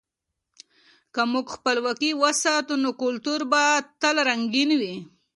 که 1.13 1.21
موږ 1.31 1.45
خپلواکي 1.55 2.11
وساتو، 2.21 2.73
نو 2.83 2.89
کلتور 3.03 3.41
به 3.51 3.61
تل 4.01 4.15
رنګین 4.29 4.69
وي. 4.81 4.95